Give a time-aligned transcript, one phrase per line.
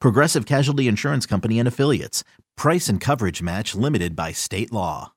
[0.00, 2.24] Progressive Casualty Insurance Company and Affiliates.
[2.56, 5.12] Price and coverage match limited by state law.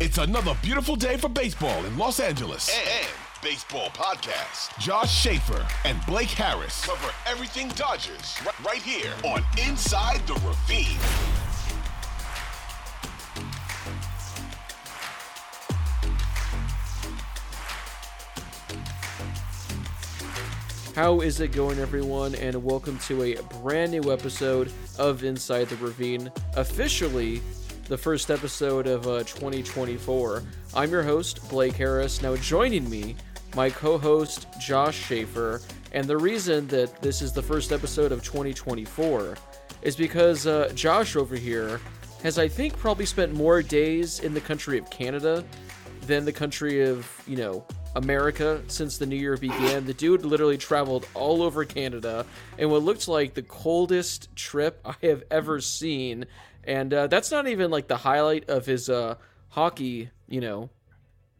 [0.00, 2.68] It's another beautiful day for baseball in Los Angeles.
[2.68, 3.08] And
[3.42, 4.78] baseball podcast.
[4.78, 11.51] Josh Schaefer and Blake Harris Cover everything Dodgers right here on Inside the Ravine.
[20.94, 22.34] How is it going, everyone?
[22.34, 26.30] And welcome to a brand new episode of Inside the Ravine.
[26.56, 27.40] Officially,
[27.88, 30.42] the first episode of uh, 2024.
[30.74, 32.20] I'm your host, Blake Harris.
[32.20, 33.16] Now, joining me,
[33.56, 35.62] my co host, Josh Schaefer.
[35.92, 39.38] And the reason that this is the first episode of 2024
[39.80, 41.80] is because uh, Josh over here
[42.22, 45.42] has, I think, probably spent more days in the country of Canada
[46.06, 47.64] than the country of, you know,
[47.94, 49.84] America since the new year began.
[49.84, 52.26] The dude literally traveled all over Canada
[52.58, 56.26] in what looked like the coldest trip I have ever seen.
[56.64, 59.16] And uh, that's not even like the highlight of his uh,
[59.48, 60.70] hockey, you know,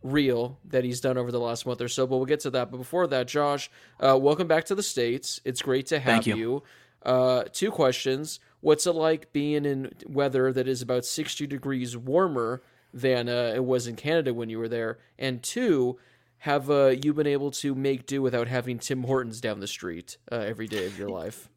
[0.02, 2.06] reel that he's done over the last month or so.
[2.06, 2.70] But we'll get to that.
[2.70, 5.40] But before that, Josh, uh, welcome back to the States.
[5.44, 6.36] It's great to have Thank you.
[6.36, 6.62] you.
[7.02, 8.40] Uh, two questions.
[8.60, 12.62] What's it like being in weather that is about 60 degrees warmer
[12.92, 14.98] than uh, it was in Canada when you were there?
[15.18, 15.98] And two,
[16.38, 20.16] have uh, you been able to make do without having Tim Hortons down the street
[20.30, 21.48] uh, every day of your life?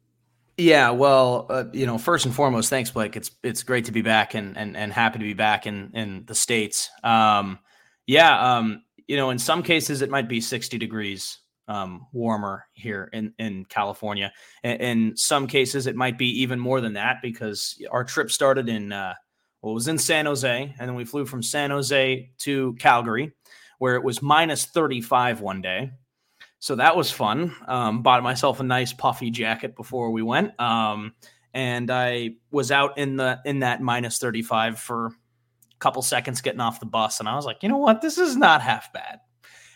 [0.56, 3.16] Yeah, well, uh, you know, first and foremost, thanks, Blake.
[3.16, 6.24] It's it's great to be back and and, and happy to be back in in
[6.26, 6.88] the states.
[7.04, 7.58] Um,
[8.06, 13.10] yeah, um, you know, in some cases it might be sixty degrees um, warmer here
[13.12, 14.32] in in California.
[14.62, 18.68] In, in some cases, it might be even more than that because our trip started
[18.68, 19.14] in uh,
[19.66, 23.32] well, it was in San Jose, and then we flew from San Jose to Calgary,
[23.80, 25.90] where it was minus thirty five one day.
[26.60, 27.52] So that was fun.
[27.66, 31.14] Um, bought myself a nice puffy jacket before we went, um,
[31.52, 35.12] and I was out in the in that minus thirty five for a
[35.80, 38.36] couple seconds getting off the bus, and I was like, you know what, this is
[38.36, 39.18] not half bad.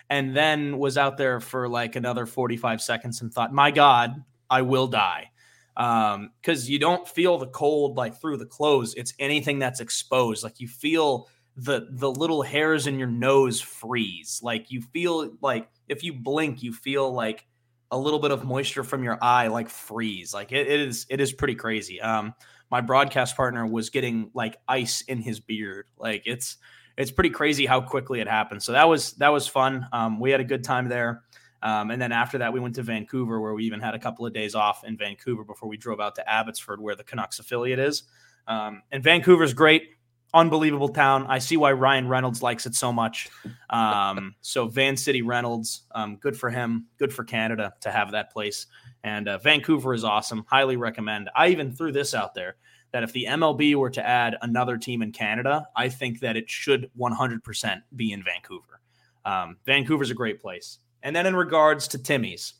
[0.08, 4.22] And then was out there for like another forty five seconds and thought, my God,
[4.48, 5.32] I will die,
[5.74, 8.94] because you don't feel the cold like through the clothes.
[8.94, 10.42] It's anything that's exposed.
[10.42, 14.40] Like you feel the the little hairs in your nose freeze.
[14.42, 17.46] Like you feel like if you blink, you feel like
[17.90, 20.32] a little bit of moisture from your eye like freeze.
[20.32, 22.00] Like it, it is it is pretty crazy.
[22.00, 22.34] Um
[22.70, 25.86] my broadcast partner was getting like ice in his beard.
[25.98, 26.56] Like it's
[26.96, 28.62] it's pretty crazy how quickly it happened.
[28.62, 29.86] So that was that was fun.
[29.92, 31.24] Um we had a good time there.
[31.62, 34.24] Um, and then after that, we went to Vancouver, where we even had a couple
[34.24, 37.78] of days off in Vancouver before we drove out to Abbotsford, where the Canucks affiliate
[37.78, 38.04] is.
[38.46, 39.90] Um, and Vancouver's great
[40.32, 41.26] unbelievable town.
[41.28, 43.28] I see why Ryan Reynolds likes it so much.
[43.68, 46.86] Um, so Van City Reynolds, um, good for him.
[46.98, 48.66] Good for Canada to have that place.
[49.02, 50.44] And uh, Vancouver is awesome.
[50.48, 51.30] Highly recommend.
[51.34, 52.56] I even threw this out there
[52.92, 56.50] that if the MLB were to add another team in Canada, I think that it
[56.50, 58.80] should 100% be in Vancouver.
[59.24, 60.78] Um, Vancouver's a great place.
[61.02, 62.54] And then in regards to Timmy's,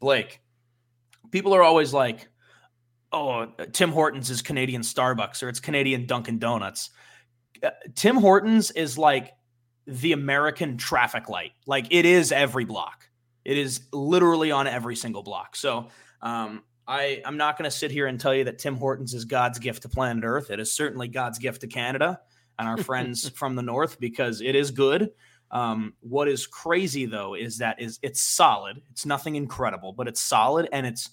[0.00, 0.40] Blake,
[1.30, 2.28] people are always like,
[3.12, 6.90] oh, Tim Hortons is Canadian Starbucks or it's Canadian Dunkin' Donuts.
[7.62, 9.32] Uh, Tim Hortons is like
[9.86, 11.52] the American traffic light.
[11.66, 13.08] Like it is every block.
[13.44, 15.56] It is literally on every single block.
[15.56, 15.88] So
[16.20, 19.24] um, I, I'm not going to sit here and tell you that Tim Hortons is
[19.24, 20.50] God's gift to planet Earth.
[20.50, 22.20] It is certainly God's gift to Canada
[22.58, 25.10] and our friends from the north because it is good.
[25.52, 28.80] Um, what is crazy though is that is it's solid.
[28.90, 31.10] It's nothing incredible, but it's solid and it's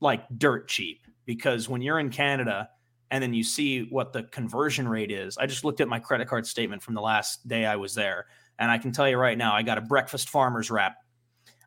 [0.00, 2.70] like dirt cheap because when you're in Canada
[3.10, 5.38] and then you see what the conversion rate is.
[5.38, 8.26] I just looked at my credit card statement from the last day I was there,
[8.58, 10.96] and I can tell you right now, I got a breakfast farmer's wrap,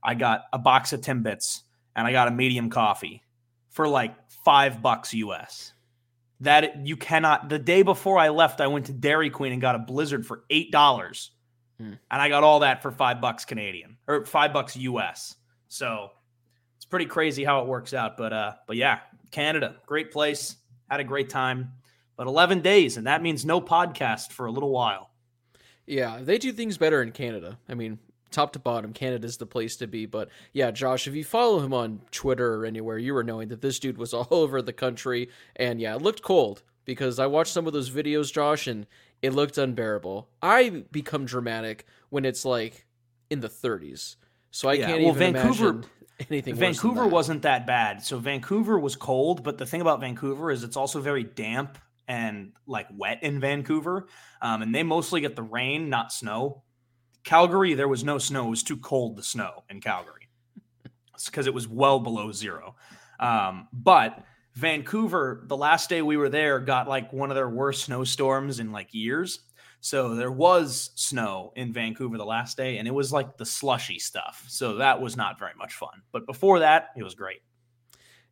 [0.03, 1.61] I got a box of Timbits,
[1.95, 3.23] and I got a medium coffee
[3.69, 4.15] for like
[4.45, 5.73] five bucks US.
[6.41, 7.49] That you cannot.
[7.49, 10.43] The day before I left, I went to Dairy Queen and got a Blizzard for
[10.49, 11.31] eight dollars,
[11.79, 11.93] hmm.
[12.11, 15.35] and I got all that for five bucks Canadian or five bucks US.
[15.67, 16.11] So
[16.77, 18.17] it's pretty crazy how it works out.
[18.17, 18.99] But uh, but yeah,
[19.31, 20.57] Canada, great place
[20.89, 21.73] had a great time.
[22.15, 25.09] But 11 days, and that means no podcast for a little while.
[25.85, 27.57] Yeah, they do things better in Canada.
[27.69, 27.97] I mean,
[28.29, 30.05] top to bottom, Canada's the place to be.
[30.05, 33.61] But yeah, Josh, if you follow him on Twitter or anywhere, you were knowing that
[33.61, 35.29] this dude was all over the country.
[35.55, 38.85] And yeah, it looked cold because I watched some of those videos, Josh, and
[39.21, 40.29] it looked unbearable.
[40.41, 42.85] I become dramatic when it's like
[43.29, 44.15] in the 30s.
[44.51, 45.89] So I yeah, can't well, even Vancouver, imagine
[46.29, 46.55] anything.
[46.55, 47.09] Vancouver that.
[47.09, 48.03] wasn't that bad.
[48.03, 51.77] So Vancouver was cold, but the thing about Vancouver is it's also very damp
[52.07, 54.07] and like wet in Vancouver,
[54.41, 56.63] um, and they mostly get the rain, not snow.
[57.23, 60.27] Calgary, there was no snow; it was too cold to snow in Calgary
[61.25, 62.75] because it was well below zero.
[63.19, 64.23] Um, but
[64.55, 68.71] Vancouver, the last day we were there, got like one of their worst snowstorms in
[68.71, 69.41] like years.
[69.81, 73.97] So there was snow in Vancouver the last day, and it was like the slushy
[73.97, 74.43] stuff.
[74.47, 76.01] So that was not very much fun.
[76.11, 77.41] But before that, it was great.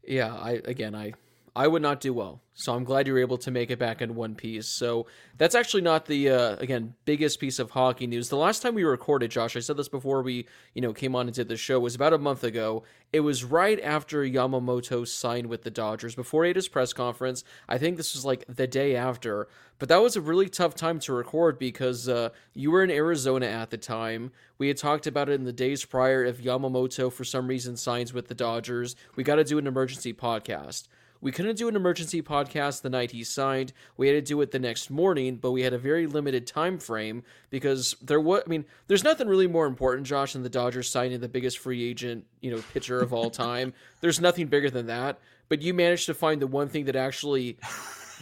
[0.04, 1.14] Yeah, I again I
[1.58, 2.44] I would not do well.
[2.54, 4.68] So I'm glad you were able to make it back in one piece.
[4.68, 5.08] So
[5.38, 8.30] that's actually not the uh, again biggest piece of hockey news.
[8.30, 10.46] The last time we recorded, Josh, I said this before we
[10.76, 12.84] you know came on and did the show was about a month ago.
[13.12, 17.44] It was right after Yamamoto signed with the Dodgers before he had his press conference.
[17.68, 19.48] I think this was like the day after.
[19.80, 23.46] But that was a really tough time to record because uh, you were in Arizona
[23.46, 24.32] at the time.
[24.58, 26.24] We had talked about it in the days prior.
[26.24, 30.14] If Yamamoto for some reason signs with the Dodgers, we got to do an emergency
[30.14, 30.88] podcast.
[31.22, 33.74] We couldn't do an emergency podcast the night he signed.
[33.96, 36.80] We had to do it the next morning, but we had a very limited time
[36.80, 40.90] frame because there was I mean, there's nothing really more important, Josh, than the Dodgers
[40.90, 43.74] signing the biggest free agent, you know, pitcher of all time.
[44.02, 45.20] there's nothing bigger than that.
[45.50, 47.58] But you managed to find the one thing that actually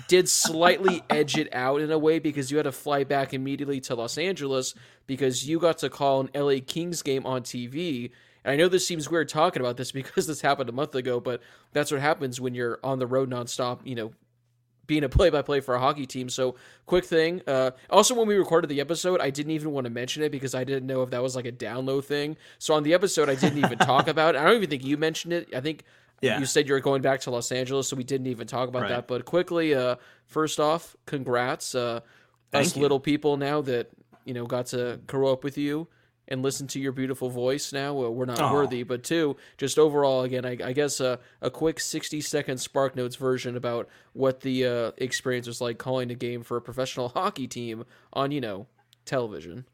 [0.07, 3.79] did slightly edge it out in a way because you had to fly back immediately
[3.81, 4.75] to Los Angeles
[5.07, 8.11] because you got to call an LA Kings game on TV
[8.45, 11.19] and I know this seems weird talking about this because this happened a month ago,
[11.19, 11.41] but
[11.73, 14.13] that's what happens when you're on the road nonstop, you know,
[14.87, 16.29] being a play-by-play for a hockey team.
[16.29, 16.55] So,
[16.85, 17.41] quick thing.
[17.47, 20.53] Uh, also, when we recorded the episode, I didn't even want to mention it because
[20.53, 22.37] I didn't know if that was like a download thing.
[22.59, 24.37] So on the episode, I didn't even talk about it.
[24.37, 25.49] I don't even think you mentioned it.
[25.55, 25.85] I think
[26.21, 26.39] yeah.
[26.39, 28.83] you said you were going back to Los Angeles, so we didn't even talk about
[28.83, 28.89] right.
[28.89, 29.07] that.
[29.07, 29.95] But quickly, uh,
[30.27, 32.01] first off, congrats, uh,
[32.53, 32.81] us you.
[32.83, 33.89] little people now that
[34.23, 35.87] you know got to grow up with you
[36.27, 37.93] and listen to your beautiful voice now.
[37.93, 38.53] Well, we're not Aww.
[38.53, 42.95] worthy, but two, just overall, again, I, I guess uh, a quick 60 second Spark
[42.95, 47.09] Notes version about what the uh, experience was like calling a game for a professional
[47.15, 48.67] hockey team on, you know,
[49.05, 49.65] television.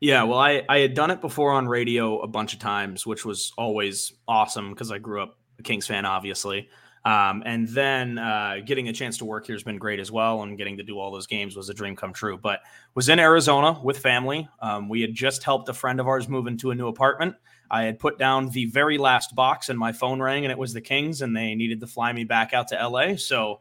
[0.00, 3.24] Yeah, well, I, I had done it before on radio a bunch of times, which
[3.24, 6.68] was always awesome because I grew up a Kings fan, obviously.
[7.04, 10.42] Um, and then uh, getting a chance to work here has been great as well,
[10.42, 12.36] and getting to do all those games was a dream come true.
[12.36, 12.60] But
[12.94, 14.48] was in Arizona with family.
[14.60, 17.36] Um, we had just helped a friend of ours move into a new apartment.
[17.70, 20.74] I had put down the very last box, and my phone rang, and it was
[20.74, 23.16] the Kings, and they needed to fly me back out to LA.
[23.16, 23.60] So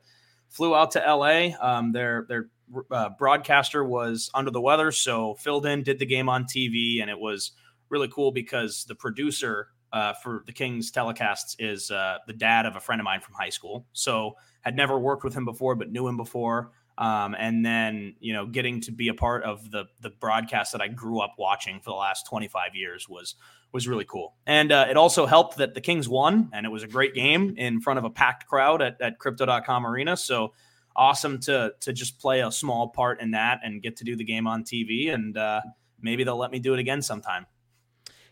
[0.50, 1.52] flew out to LA.
[1.62, 2.50] Um, their their
[2.92, 7.10] uh, broadcaster was under the weather, so filled in, did the game on TV, and
[7.10, 7.52] it was
[7.88, 12.76] really cool because the producer uh, for the Kings telecasts is uh, the dad of
[12.76, 13.86] a friend of mine from high school.
[13.94, 16.72] So had never worked with him before, but knew him before.
[16.98, 20.82] Um, and then you know getting to be a part of the the broadcast that
[20.82, 23.36] I grew up watching for the last 25 years was
[23.72, 24.36] was really cool.
[24.46, 27.56] And uh, it also helped that the Kings won, and it was a great game
[27.58, 30.18] in front of a packed crowd at, at Crypto.com Arena.
[30.18, 30.54] So
[30.96, 34.26] awesome to to just play a small part in that and get to do the
[34.26, 35.14] game on TV.
[35.14, 35.62] And uh,
[36.02, 37.46] maybe they'll let me do it again sometime.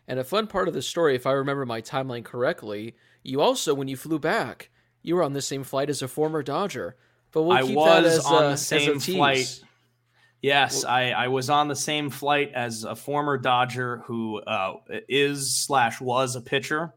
[0.07, 3.73] And a fun part of the story, if I remember my timeline correctly, you also,
[3.73, 4.69] when you flew back,
[5.01, 6.95] you were on the same flight as a former Dodger.
[7.31, 9.61] But we'll I keep was that as, on uh, the same flight.
[10.41, 14.75] Yes, well, I, I was on the same flight as a former Dodger who uh,
[15.09, 16.93] is slash was a pitcher,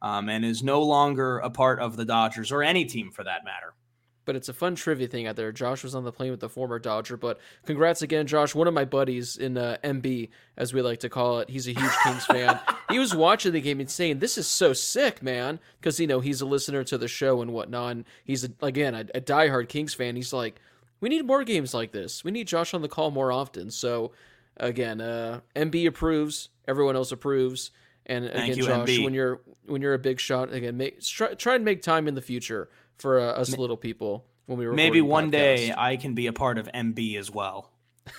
[0.00, 3.44] um, and is no longer a part of the Dodgers or any team for that
[3.44, 3.74] matter.
[4.24, 5.52] But it's a fun trivia thing out there.
[5.52, 8.54] Josh was on the plane with the former Dodger, but congrats again, Josh.
[8.54, 11.72] One of my buddies in uh, MB, as we like to call it, he's a
[11.72, 12.58] huge Kings fan.
[12.90, 16.20] He was watching the game and saying, "This is so sick, man," because you know
[16.20, 17.92] he's a listener to the show and whatnot.
[17.92, 20.16] And he's a, again a, a diehard Kings fan.
[20.16, 20.60] He's like,
[21.00, 22.22] "We need more games like this.
[22.22, 24.12] We need Josh on the call more often." So
[24.58, 26.50] again, uh, MB approves.
[26.68, 27.70] Everyone else approves.
[28.06, 29.04] And again, you, Josh, MB.
[29.04, 32.14] when you're when you're a big shot, again, make try, try and make time in
[32.14, 35.74] the future for uh, us little people when we Maybe recording one day.
[35.76, 37.70] I can be a part of MB as well.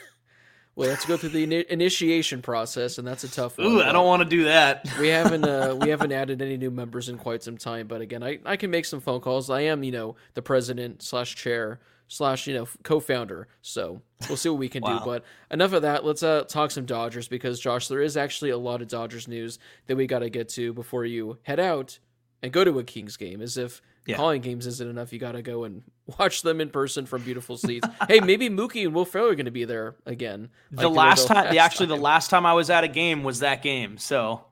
[0.78, 3.66] Well, let's go through the ini- initiation process, and that's a tough one.
[3.68, 4.86] Ooh, I don't want to do that.
[5.00, 8.22] We haven't uh, we haven't added any new members in quite some time, but again,
[8.24, 9.50] I, I can make some phone calls.
[9.50, 11.80] I am you know the president slash chair
[12.10, 15.00] slash you know co-founder, so we'll see what we can Wow.
[15.00, 15.06] do.
[15.06, 16.04] But enough of that.
[16.04, 19.60] Let's uh, talk some Dodgers because Josh, there is actually a lot of Dodgers news
[19.88, 22.00] that we got to get to before you head out
[22.44, 23.42] and go to a Kings game.
[23.42, 24.18] As if Yeah.
[24.18, 25.84] calling games isn't enough, you got to go and
[26.20, 27.88] watch them in person from beautiful seats.
[28.08, 30.50] hey, maybe Mookie and Will Ferrell are going to be there again.
[30.72, 33.24] like The last time, the last actually the last time I was at a game
[33.24, 33.98] was that game.
[33.98, 34.46] So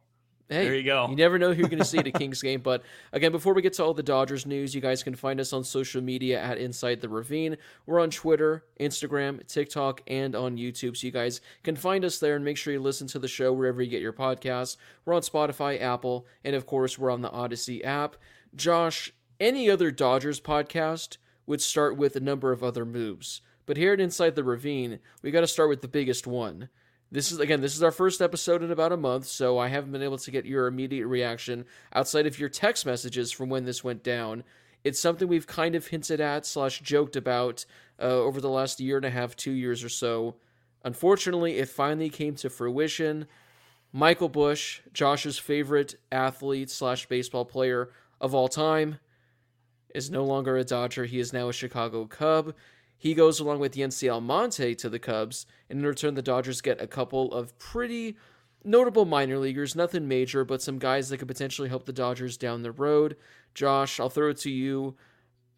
[0.50, 1.07] Hey, There you go.
[1.10, 2.62] You never know who you're going to see at a Kings game.
[2.62, 5.53] But again, before we get to all the Dodgers news, you guys can find us
[5.53, 7.57] on social media at Inside the Ravine.
[7.86, 10.98] We're on Twitter, Instagram, TikTok, and on YouTube.
[10.98, 13.51] So you guys can find us there and make sure you listen to the show
[13.53, 14.77] wherever you get your podcasts.
[15.05, 18.17] We're on Spotify, Apple, and of course, we're on the Odyssey app.
[18.55, 23.41] Josh, any other Dodgers podcast would start with a number of other moves.
[23.65, 26.69] But here at Inside the Ravine, we got to start with the biggest one.
[27.11, 29.91] This is again, this is our first episode in about a month, so I haven't
[29.91, 33.83] been able to get your immediate reaction outside of your text messages from when this
[33.83, 34.43] went down.
[34.83, 37.65] It's something we've kind of hinted at slash joked about
[38.01, 40.35] uh, over the last year and a half, two years or so.
[40.83, 43.27] Unfortunately, it finally came to fruition.
[43.93, 48.97] Michael Busch, Josh's favorite athlete slash baseball player of all time,
[49.93, 51.05] is no longer a Dodger.
[51.05, 52.53] He is now a Chicago Cub.
[52.97, 56.81] He goes along with Yency Almonte to the Cubs, and in return, the Dodgers get
[56.81, 58.15] a couple of pretty
[58.63, 62.62] notable minor leaguers, nothing major, but some guys that could potentially help the Dodgers down
[62.62, 63.17] the road.
[63.53, 64.95] Josh, I'll throw it to you.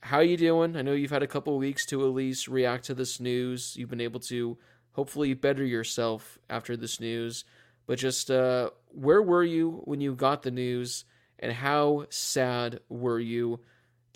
[0.02, 0.76] How you doing?
[0.76, 3.76] I know you've had a couple weeks to at least react to this news.
[3.78, 4.58] You've been able to
[4.94, 7.44] hopefully better yourself after this news.
[7.86, 11.06] But just uh, where were you when you got the news,
[11.38, 13.60] and how sad were you?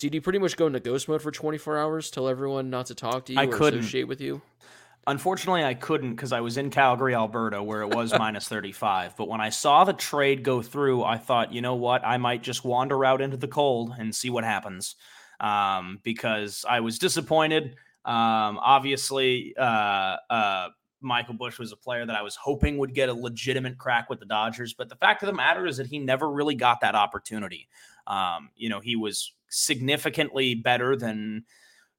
[0.00, 2.94] Did you pretty much go into ghost mode for 24 hours, tell everyone not to
[2.94, 3.80] talk to you I or couldn't.
[3.80, 4.40] associate with you?
[5.06, 9.14] Unfortunately, I couldn't because I was in Calgary, Alberta, where it was minus 35.
[9.18, 12.02] But when I saw the trade go through, I thought, you know what?
[12.02, 14.96] I might just wander out into the cold and see what happens
[15.38, 17.76] um, because I was disappointed.
[18.06, 20.68] Um, obviously, uh, uh,
[21.02, 24.18] Michael Busch was a player that I was hoping would get a legitimate crack with
[24.18, 24.72] the Dodgers.
[24.72, 27.68] But the fact of the matter is that he never really got that opportunity.
[28.06, 31.44] Um, you know, he was significantly better than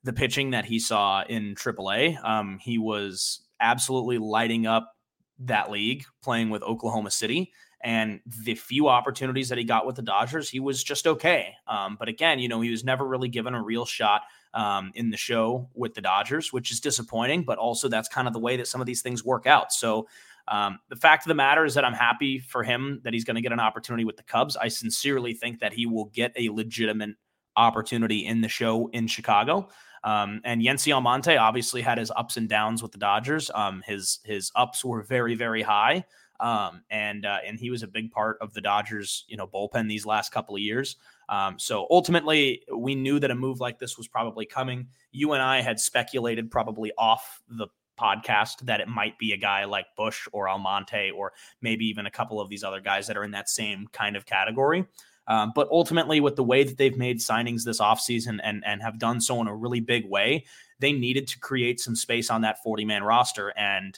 [0.03, 2.23] the pitching that he saw in AAA.
[2.23, 4.95] Um, he was absolutely lighting up
[5.39, 7.51] that league playing with Oklahoma City.
[7.83, 11.55] And the few opportunities that he got with the Dodgers, he was just okay.
[11.67, 14.21] Um, but again, you know, he was never really given a real shot
[14.53, 17.43] um, in the show with the Dodgers, which is disappointing.
[17.43, 19.71] But also, that's kind of the way that some of these things work out.
[19.73, 20.07] So,
[20.47, 23.35] um, the fact of the matter is that I'm happy for him that he's going
[23.35, 24.57] to get an opportunity with the Cubs.
[24.57, 27.11] I sincerely think that he will get a legitimate
[27.55, 29.69] opportunity in the show in Chicago.
[30.03, 33.51] Um, and Yency Almonte obviously had his ups and downs with the Dodgers.
[33.53, 36.03] Um, his his ups were very very high,
[36.39, 39.87] um, and uh, and he was a big part of the Dodgers you know bullpen
[39.87, 40.95] these last couple of years.
[41.29, 44.87] Um, so ultimately, we knew that a move like this was probably coming.
[45.11, 47.67] You and I had speculated probably off the
[47.99, 52.11] podcast that it might be a guy like Busch or Almonte or maybe even a
[52.11, 54.85] couple of these other guys that are in that same kind of category.
[55.27, 58.99] Um, but ultimately, with the way that they've made signings this offseason and, and have
[58.99, 60.45] done so in a really big way,
[60.79, 63.53] they needed to create some space on that 40 man roster.
[63.55, 63.97] And,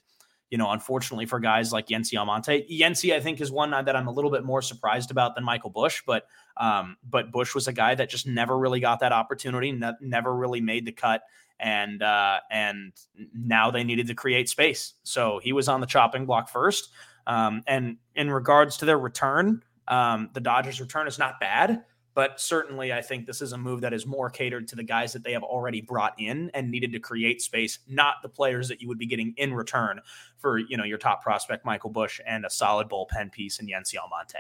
[0.50, 4.08] you know, unfortunately for guys like Yency Almonte, Yency, I think, is one that I'm
[4.08, 6.04] a little bit more surprised about than Michael Busch.
[6.06, 6.28] But
[6.58, 10.36] um, but Busch was a guy that just never really got that opportunity, ne- never
[10.36, 11.24] really made the cut.
[11.60, 12.92] And uh, and
[13.34, 14.94] now they needed to create space.
[15.04, 16.90] So he was on the chopping block first.
[17.26, 22.40] Um, and in regards to their return, um, the Dodgers' return is not bad, but
[22.40, 25.24] certainly I think this is a move that is more catered to the guys that
[25.24, 28.88] they have already brought in and needed to create space, not the players that you
[28.88, 30.00] would be getting in return
[30.38, 33.96] for you know your top prospect Michael Busch and a solid bullpen piece in Yency
[33.98, 34.40] Almonte.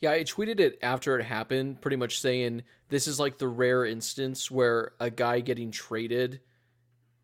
[0.00, 3.86] Yeah, I tweeted it after it happened, pretty much saying this is like the rare
[3.86, 6.40] instance where a guy getting traded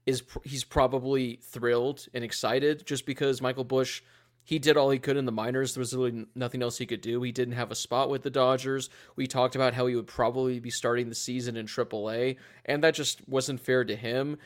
[0.07, 4.02] is he's probably thrilled and excited just because Michael Busch
[4.45, 5.75] he did all he could in the minors.
[5.75, 7.23] There was really nothing else he could do.
[7.23, 8.91] He didn't have a spot with the Dodgers.
[9.17, 12.95] We talked about how he would probably be starting the season in AAA, and that
[12.95, 14.39] just wasn't fair to him.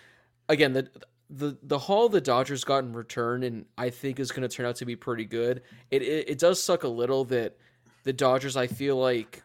[0.48, 0.90] Again, the
[1.30, 4.66] the the haul the Dodgers got in return, and I think is going to turn
[4.66, 5.62] out to be pretty good.
[5.90, 7.56] It, it it does suck a little that
[8.04, 9.42] the Dodgers, I feel like,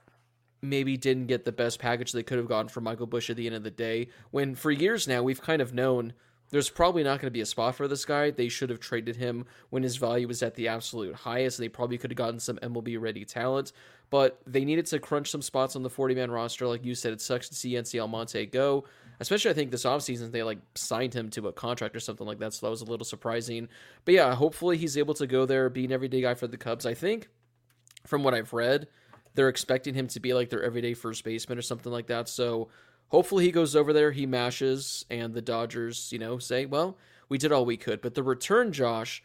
[0.61, 3.47] maybe didn't get the best package they could have gotten for Michael Busch at the
[3.47, 4.09] end of the day.
[4.31, 6.13] When for years now we've kind of known
[6.51, 8.29] there's probably not going to be a spot for this guy.
[8.29, 11.57] They should have traded him when his value was at the absolute highest.
[11.57, 13.71] They probably could have gotten some MLB ready talent,
[14.09, 16.67] but they needed to crunch some spots on the 40 man roster.
[16.67, 18.83] Like you said, it sucks to see Yency Almonte go.
[19.21, 22.39] Especially, I think this offseason they like signed him to a contract or something like
[22.39, 22.53] that.
[22.53, 23.69] So that was a little surprising.
[24.03, 26.85] But yeah, hopefully he's able to go there, be an everyday guy for the Cubs.
[26.85, 27.29] I think
[28.05, 28.87] from what I've read,
[29.35, 32.27] they're expecting him to be like their everyday first baseman or something like that.
[32.27, 32.69] So
[33.11, 36.97] hopefully he goes over there, he mashes, and the Dodgers, you know, say, well,
[37.29, 38.01] we did all we could.
[38.01, 39.21] But the return, Josh,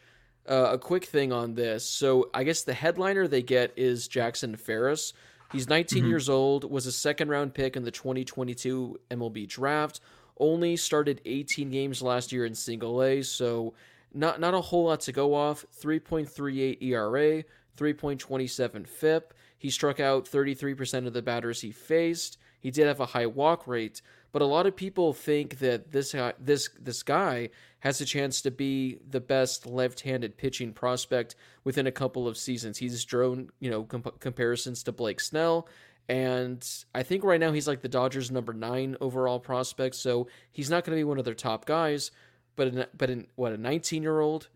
[0.47, 1.87] uh, a quick thing on this.
[1.87, 5.13] So I guess the headliner they get is Jackson Ferris.
[5.51, 6.09] He's 19 mm-hmm.
[6.09, 10.01] years old, was a second round pick in the 2022 MLB draft.
[10.37, 13.73] Only started 18 games last year in single A, so
[14.13, 15.65] not not a whole lot to go off.
[15.81, 17.43] 3.38 ERA,
[17.77, 19.33] 3.27 FIP.
[19.57, 22.37] He struck out 33% of the batters he faced.
[22.59, 26.15] He did have a high walk rate, but a lot of people think that this
[26.39, 27.49] this this guy
[27.79, 32.77] has a chance to be the best left-handed pitching prospect within a couple of seasons.
[32.77, 35.67] He's drawn, you know, comp- comparisons to Blake Snell,
[36.09, 39.95] and I think right now he's like the Dodgers' number nine overall prospect.
[39.95, 42.11] So he's not going to be one of their top guys,
[42.55, 44.47] but but in what a 19-year-old,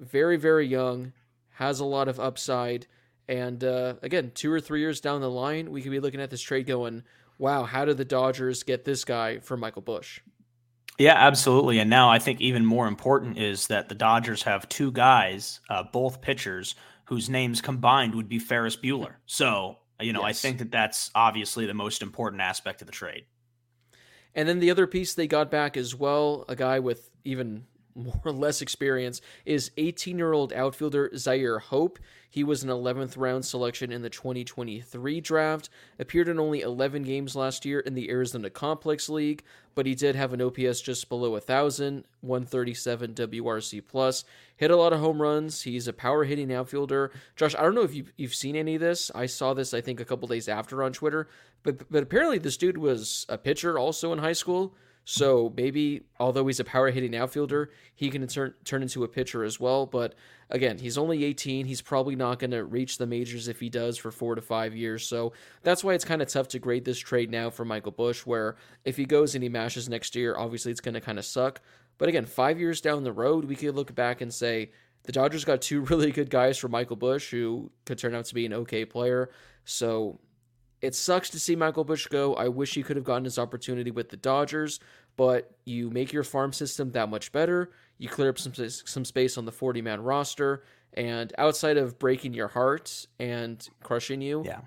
[0.00, 1.12] very very young,
[1.50, 2.86] has a lot of upside
[3.28, 6.30] and uh, again, two or three years down the line, we could be looking at
[6.30, 7.02] this trade going,
[7.38, 10.20] wow, how did the Dodgers get this guy for Michael Busch?
[10.98, 11.78] Yeah, absolutely.
[11.78, 15.82] And now I think even more important is that the Dodgers have two guys, uh,
[15.82, 19.16] both pitchers, whose names combined would be Ferris Bueller.
[19.26, 20.28] So, you know, yes.
[20.28, 23.24] I think that that's obviously the most important aspect of the trade.
[24.34, 27.64] And then the other piece they got back as well, a guy with even
[27.96, 31.98] more or less experience, is 18 year old outfielder Zaire Hope.
[32.28, 37.34] He was an 11th round selection in the 2023 draft, appeared in only 11 games
[37.34, 39.42] last year in the Arizona Complex League,
[39.74, 44.24] but he did have an OPS just below 1,000, 137 WRC plus.
[44.56, 45.62] Hit a lot of home runs.
[45.62, 47.10] He's a power hitting outfielder.
[47.36, 49.10] Josh, I don't know if you've, you've seen any of this.
[49.14, 51.28] I saw this, I think, a couple days after on Twitter,
[51.62, 54.74] but, but apparently this dude was a pitcher also in high school.
[55.08, 59.44] So maybe, although he's a power hitting outfielder, he can turn turn into a pitcher
[59.44, 59.86] as well.
[59.86, 60.16] But
[60.50, 61.64] again, he's only 18.
[61.64, 64.74] He's probably not going to reach the majors if he does for four to five
[64.74, 65.06] years.
[65.06, 68.26] So that's why it's kind of tough to grade this trade now for Michael Busch.
[68.26, 71.24] Where if he goes and he mashes next year, obviously it's going to kind of
[71.24, 71.60] suck.
[71.98, 74.72] But again, five years down the road, we could look back and say
[75.04, 78.34] the Dodgers got two really good guys for Michael Busch, who could turn out to
[78.34, 79.30] be an okay player.
[79.64, 80.18] So
[80.82, 82.34] it sucks to see Michael Busch go.
[82.34, 84.80] I wish he could have gotten his opportunity with the Dodgers,
[85.16, 87.70] but you make your farm system that much better.
[87.98, 92.34] You clear up some some space on the 40 man roster, and outside of breaking
[92.34, 94.60] your heart and crushing you, yeah,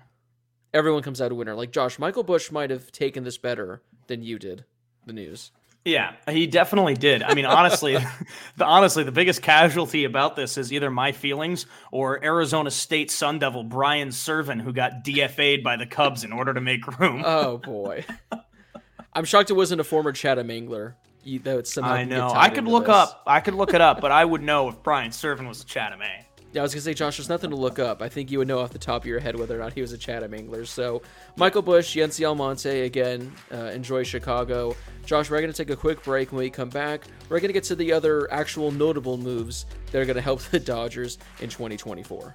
[0.74, 1.54] everyone comes out a winner.
[1.54, 4.64] Like Josh, Michael Busch might have taken this better than you did.
[5.06, 5.52] The news.
[5.84, 7.22] Yeah, he definitely did.
[7.22, 7.96] I mean, honestly,
[8.56, 13.38] the honestly the biggest casualty about this is either my feelings or Arizona State Sun
[13.38, 17.22] Devil Brian Serven, who got DFA'd by the Cubs in order to make room.
[17.24, 18.04] Oh boy,
[19.14, 20.96] I'm shocked it wasn't a former Chatham Angler.
[21.24, 22.30] You, that somehow I know.
[22.34, 22.94] I could look this.
[22.94, 23.22] up.
[23.26, 26.02] I could look it up, but I would know if Brian Serven was a Chatham
[26.02, 26.26] A.
[26.56, 28.02] I was gonna say, Josh, there's nothing to look up.
[28.02, 29.80] I think you would know off the top of your head whether or not he
[29.80, 30.64] was a Chatham Angler.
[30.64, 31.00] So,
[31.36, 34.74] Michael Busch, Yency Almonte, again, uh, enjoy Chicago.
[35.06, 36.32] Josh, we're gonna take a quick break.
[36.32, 40.04] When we come back, we're gonna get to the other actual notable moves that are
[40.04, 42.34] gonna help the Dodgers in 2024.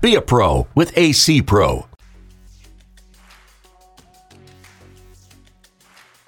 [0.00, 1.86] Be a pro with AC Pro.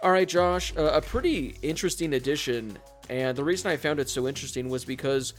[0.03, 2.77] All right, Josh, uh, a pretty interesting addition.
[3.09, 5.33] And the reason I found it so interesting was because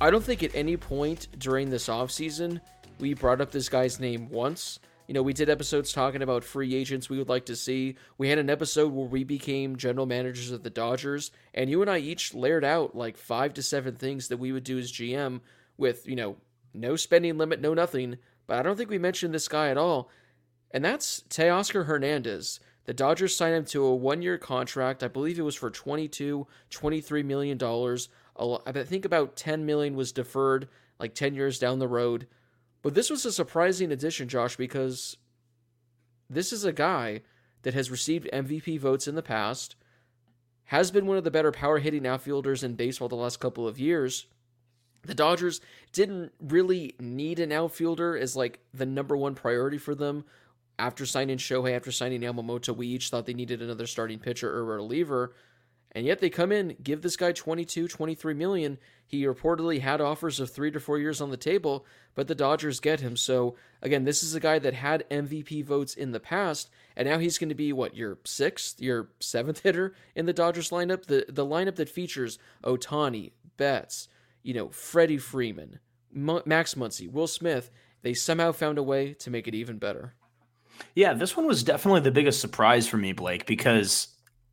[0.00, 2.60] I don't think at any point during this offseason
[2.98, 4.80] we brought up this guy's name once.
[5.06, 7.94] You know, we did episodes talking about free agents we would like to see.
[8.18, 11.90] We had an episode where we became general managers of the Dodgers, and you and
[11.90, 15.40] I each layered out like five to seven things that we would do as GM
[15.78, 16.36] with, you know,
[16.76, 18.16] no spending limit, no nothing.
[18.46, 20.10] But I don't think we mentioned this guy at all.
[20.70, 22.60] And that's Teoscar Hernandez.
[22.84, 25.02] The Dodgers signed him to a one year contract.
[25.02, 28.08] I believe it was for 22, 23 million dollars.
[28.38, 32.26] I think about 10 million was deferred like 10 years down the road.
[32.82, 35.16] But this was a surprising addition, Josh, because
[36.30, 37.22] this is a guy
[37.62, 39.74] that has received MVP votes in the past,
[40.66, 43.78] has been one of the better power hitting outfielders in baseball the last couple of
[43.78, 44.26] years.
[45.06, 45.60] The Dodgers
[45.92, 50.24] didn't really need an outfielder as like the number one priority for them.
[50.78, 54.64] After signing Shohei, after signing Yamamoto, we each thought they needed another starting pitcher or
[54.64, 55.32] reliever.
[55.96, 58.76] And yet they come in, give this guy 22, 23 million.
[59.06, 62.80] He reportedly had offers of three to four years on the table, but the Dodgers
[62.80, 63.16] get him.
[63.16, 67.16] So again, this is a guy that had MVP votes in the past, and now
[67.16, 71.06] he's going to be what your sixth, your seventh hitter in the Dodgers lineup.
[71.06, 74.08] The the lineup that features Ohtani, Betts,
[74.46, 75.80] you know, Freddie Freeman,
[76.12, 77.70] Max Muncy, Will Smith.
[78.02, 80.14] They somehow found a way to make it even better.
[80.94, 84.08] Yeah, this one was definitely the biggest surprise for me, Blake, because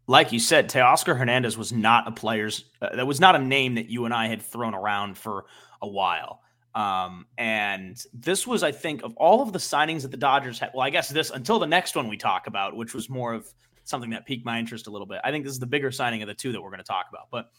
[0.08, 3.75] like you said, Teoscar Hernandez was not a player's uh, that was not a name
[3.75, 5.45] that you and I had thrown around for
[5.82, 6.41] a while.
[6.73, 10.71] Um, and this was, I think, of all of the signings that the Dodgers had.
[10.73, 13.47] Well, I guess this until the next one we talk about, which was more of
[13.84, 15.21] something that piqued my interest a little bit.
[15.23, 17.06] I think this is the bigger signing of the two that we're going to talk
[17.10, 17.27] about.
[17.29, 17.51] But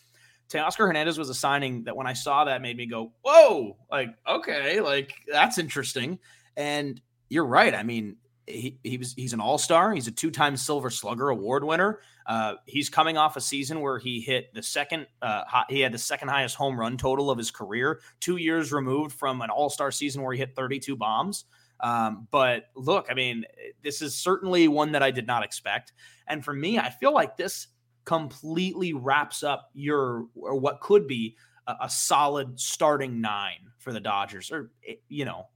[0.49, 4.15] Teoscar Hernandez was a signing that when I saw that made me go, "Whoa!" Like,
[4.29, 6.19] okay, like that's interesting.
[6.57, 7.75] And you're right.
[7.75, 12.01] I mean, he, he was he's an all-star he's a two-time silver slugger award winner
[12.27, 15.99] uh, he's coming off a season where he hit the second uh, he had the
[15.99, 20.23] second highest home run total of his career two years removed from an all-star season
[20.23, 21.45] where he hit 32 bombs
[21.81, 23.45] um, but look i mean
[23.83, 25.93] this is certainly one that i did not expect
[26.27, 27.69] and for me i feel like this
[28.05, 31.37] completely wraps up your or what could be
[31.67, 35.47] a, a solid starting nine for the dodgers or eh, you know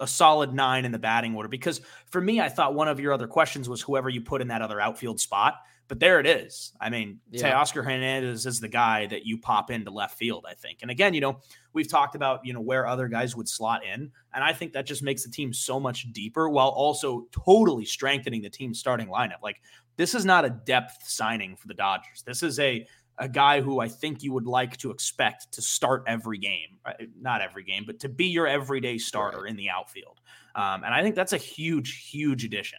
[0.00, 1.48] a solid nine in the batting order.
[1.48, 4.48] Because for me, I thought one of your other questions was whoever you put in
[4.48, 5.54] that other outfield spot.
[5.88, 6.72] But there it is.
[6.80, 7.52] I mean, yeah.
[7.52, 10.78] Teoscar Hernandez is the guy that you pop into left field, I think.
[10.82, 11.40] And again, you know,
[11.72, 14.10] we've talked about, you know, where other guys would slot in.
[14.34, 18.42] And I think that just makes the team so much deeper while also totally strengthening
[18.42, 19.42] the team's starting lineup.
[19.42, 19.60] Like,
[19.96, 22.22] this is not a depth signing for the Dodgers.
[22.26, 22.86] This is a
[23.18, 26.78] a guy who I think you would like to expect to start every game,
[27.18, 29.50] not every game, but to be your everyday starter right.
[29.50, 30.20] in the outfield.
[30.54, 32.78] Um, and I think that's a huge, huge addition.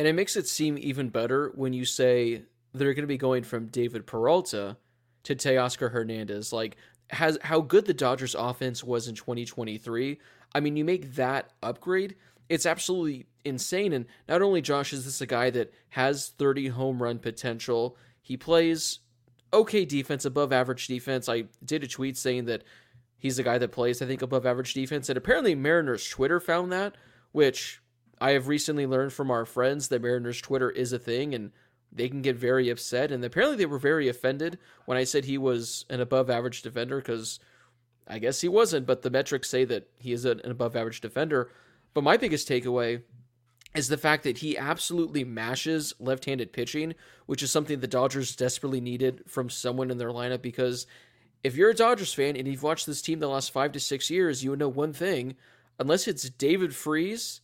[0.00, 3.42] And it makes it seem even better when you say they're going to be going
[3.42, 4.78] from David Peralta
[5.24, 6.54] to Teoscar Hernandez.
[6.54, 6.78] Like,
[7.10, 10.18] has how good the Dodgers offense was in 2023.
[10.54, 12.16] I mean, you make that upgrade,
[12.48, 13.92] it's absolutely insane.
[13.92, 18.38] And not only Josh is this a guy that has 30 home run potential, he
[18.38, 19.00] plays
[19.52, 21.28] okay defense, above average defense.
[21.28, 22.64] I did a tweet saying that
[23.18, 25.10] he's the guy that plays, I think, above average defense.
[25.10, 26.96] And apparently, Mariners Twitter found that,
[27.32, 27.82] which
[28.20, 31.52] I have recently learned from our friends that Mariners Twitter is a thing and
[31.92, 33.10] they can get very upset.
[33.10, 36.98] And apparently, they were very offended when I said he was an above average defender
[36.98, 37.40] because
[38.06, 41.50] I guess he wasn't, but the metrics say that he is an above average defender.
[41.94, 43.02] But my biggest takeaway
[43.74, 46.94] is the fact that he absolutely mashes left-handed pitching,
[47.26, 50.86] which is something the Dodgers desperately needed from someone in their lineup because
[51.42, 54.10] if you're a Dodgers fan and you've watched this team the last 5 to 6
[54.10, 55.36] years, you would know one thing,
[55.78, 57.40] unless it's David Freese,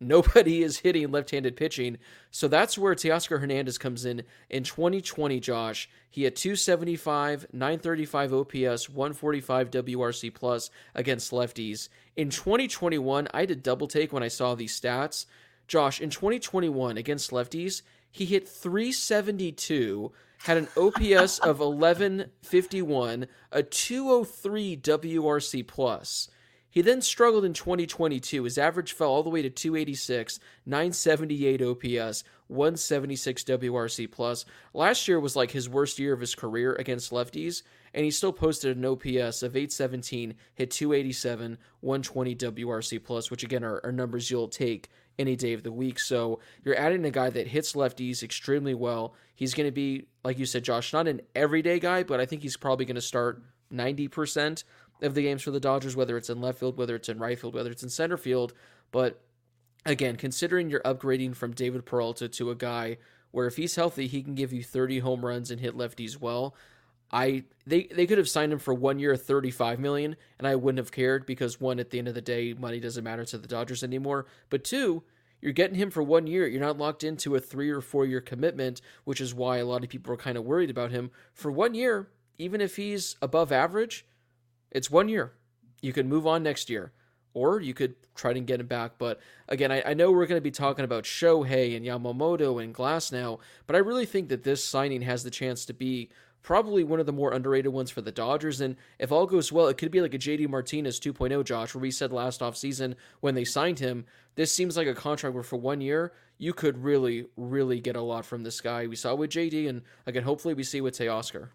[0.00, 1.98] nobody is hitting left-handed pitching.
[2.30, 5.88] So that's where Teoscar Hernandez comes in in 2020, Josh.
[6.10, 11.88] He had 275, 935 OPS, 145 WRC plus against lefties.
[12.16, 15.26] In 2021, I did double take when I saw these stats.
[15.66, 24.76] Josh, in 2021 against lefties, he hit 372, had an OPS of 1151, a 203
[24.78, 26.28] WRC plus.
[26.78, 28.44] He then struggled in 2022.
[28.44, 34.44] His average fell all the way to 286, 978 OPS, 176 WRC plus.
[34.72, 37.64] Last year was like his worst year of his career against lefties,
[37.94, 43.64] and he still posted an OPS of 817, hit 287, 120 WRC plus, which again
[43.64, 44.88] are, are numbers you'll take
[45.18, 45.98] any day of the week.
[45.98, 49.16] So you're adding a guy that hits lefties extremely well.
[49.34, 52.42] He's going to be, like you said, Josh, not an everyday guy, but I think
[52.42, 54.64] he's probably going to start 90%
[55.02, 57.38] of the games for the Dodgers, whether it's in left field, whether it's in right
[57.38, 58.52] field, whether it's in center field.
[58.90, 59.20] But
[59.86, 62.98] again, considering you're upgrading from David Peralta to a guy
[63.30, 66.54] where if he's healthy, he can give you 30 home runs and hit lefties well.
[67.10, 70.78] I they they could have signed him for one year, 35 million, and I wouldn't
[70.78, 73.48] have cared because one, at the end of the day, money doesn't matter to the
[73.48, 74.26] Dodgers anymore.
[74.50, 75.04] But two,
[75.40, 76.46] you're getting him for one year.
[76.46, 79.84] You're not locked into a three or four year commitment, which is why a lot
[79.84, 81.10] of people are kind of worried about him.
[81.32, 84.04] For one year, even if he's above average,
[84.70, 85.32] it's one year.
[85.80, 86.92] You could move on next year
[87.34, 88.92] or you could try to get him back.
[88.98, 92.74] But again, I, I know we're going to be talking about Shohei and Yamamoto and
[92.74, 96.10] Glasnow, but I really think that this signing has the chance to be
[96.42, 98.60] probably one of the more underrated ones for the Dodgers.
[98.60, 101.82] And if all goes well, it could be like a JD Martinez 2.0, Josh, where
[101.82, 105.56] we said last offseason when they signed him, this seems like a contract where for
[105.56, 108.86] one year, you could really, really get a lot from this guy.
[108.86, 111.48] We saw with JD, and again, hopefully we see with Teoscar.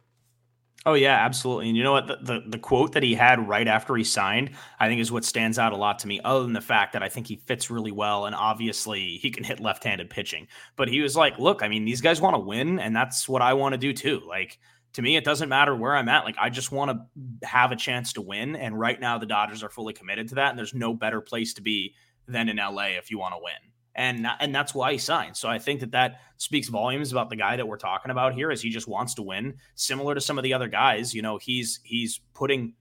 [0.86, 1.69] Oh yeah, absolutely.
[1.69, 2.08] And you know what?
[2.08, 5.24] The, the, the quote that he had right after he signed, I think, is what
[5.24, 6.19] stands out a lot to me.
[6.26, 9.46] Other than the fact that I think he fits really well, and obviously he can
[9.46, 10.46] hit left-handed pitching.
[10.76, 13.41] But he was like, "Look, I mean, these guys want to win, and that's what
[13.41, 14.22] I want to do too.
[14.28, 14.60] Like
[14.93, 16.26] to me, it doesn't matter where I'm at.
[16.26, 18.58] Like I just want to have a chance to win.
[18.58, 21.54] And right now, the Dodgers are fully committed to that, and there's no better place
[21.54, 21.96] to be
[22.28, 25.38] than in LA if you want to win." And and that's why he signed.
[25.38, 28.51] So I think that that speaks volumes about the guy that we're talking about here.
[28.51, 29.56] Is he just wants to win.
[29.75, 32.73] Similar to some of the other guys, you know, he's he's putting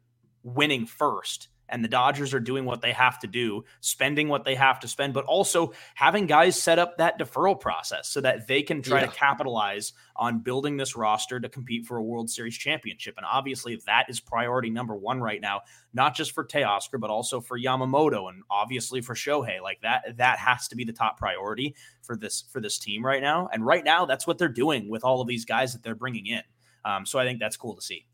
[0.42, 4.54] winning first and the Dodgers are doing what they have to do, spending what they
[4.54, 8.62] have to spend, but also having guys set up that deferral process so that they
[8.62, 9.06] can try yeah.
[9.06, 13.14] to capitalize on building this roster to compete for a World Series championship.
[13.16, 15.62] And obviously, that is priority number one right now,
[15.94, 19.60] not just for Teoscar, but also for Yamamoto and obviously for Shohei.
[19.62, 23.22] Like that, that has to be the top priority for this for this team right
[23.22, 23.48] now.
[23.52, 26.26] And right now, that's what they're doing with all of these guys that they're bringing
[26.26, 26.42] in.
[26.84, 28.06] Um, so I think that's cool to see.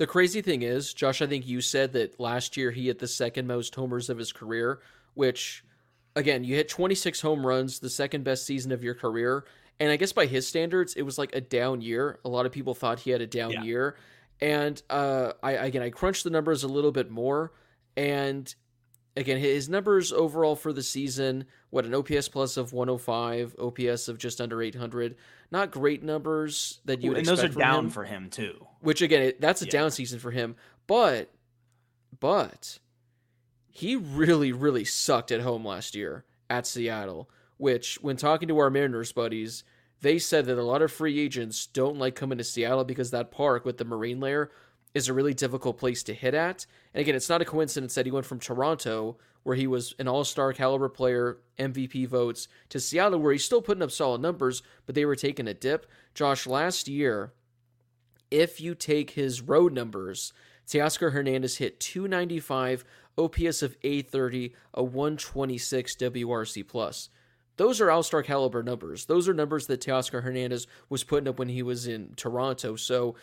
[0.00, 3.06] The crazy thing is, Josh, I think you said that last year he hit the
[3.06, 4.80] second most homers of his career,
[5.12, 5.62] which,
[6.16, 9.44] again, you hit 26 home runs, the second best season of your career.
[9.78, 12.18] And I guess by his standards, it was like a down year.
[12.24, 13.62] A lot of people thought he had a down yeah.
[13.62, 13.96] year.
[14.40, 17.52] And uh, I again, I crunched the numbers a little bit more,
[17.94, 18.54] and
[19.18, 24.16] again, his numbers overall for the season, what an OPS plus of 105, OPS of
[24.16, 25.16] just under 800.
[25.50, 28.66] Not great numbers that you would and those are down him, for him too.
[28.80, 29.72] Which again, that's a yeah.
[29.72, 30.56] down season for him.
[30.86, 31.30] But,
[32.18, 32.78] but
[33.68, 37.28] he really, really sucked at home last year at Seattle.
[37.58, 39.64] Which, when talking to our Mariners buddies,
[40.00, 43.30] they said that a lot of free agents don't like coming to Seattle because that
[43.30, 44.50] park with the marine layer
[44.94, 46.66] is a really difficult place to hit at.
[46.94, 50.08] And again, it's not a coincidence that he went from Toronto, where he was an
[50.08, 54.62] all star caliber player, MVP votes, to Seattle, where he's still putting up solid numbers,
[54.86, 55.86] but they were taking a dip.
[56.14, 57.32] Josh, last year,
[58.30, 60.32] if you take his road numbers,
[60.66, 62.84] Teoscar Hernandez hit 295,
[63.18, 67.08] OPS of 830, a 126 WRC plus.
[67.56, 69.04] Those are all-star caliber numbers.
[69.04, 72.76] Those are numbers that Teoscar Hernandez was putting up when he was in Toronto.
[72.76, 73.16] So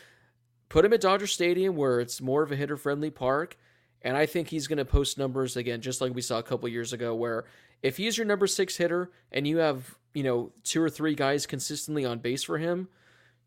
[0.69, 3.57] put him at Dodger Stadium where it's more of a hitter friendly park.
[4.03, 6.69] And I think he's going to post numbers again, just like we saw a couple
[6.69, 7.45] years ago, where
[7.81, 11.47] if he's your number six hitter and you have, you know, two or three guys
[11.47, 12.89] consistently on base for him,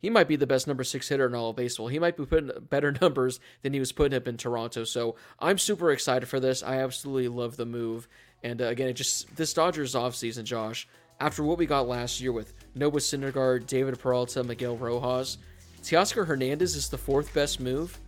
[0.00, 1.88] he might be the best number six hitter in all of baseball.
[1.88, 4.84] He might be putting better numbers than he was putting up in Toronto.
[4.84, 6.62] So I'm super excited for this.
[6.62, 8.08] I absolutely love the move.
[8.42, 10.88] And uh, again, it just this Dodgers offseason, Josh,
[11.20, 15.38] after what we got last year with Noah Syndergaard, David Peralta, Miguel Rojas,
[15.82, 17.98] Teoscar Hernandez is the fourth best move,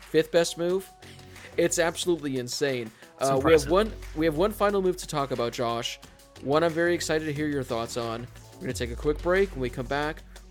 [0.00, 0.88] fifth best move.
[1.56, 2.90] It's absolutely insane.
[3.18, 3.92] Uh, we have one.
[4.14, 5.98] We have one final move to talk about, Josh.
[6.42, 8.26] One I'm very excited to hear your thoughts on.
[8.54, 9.50] We're gonna take a quick break.
[9.50, 10.22] When we come back,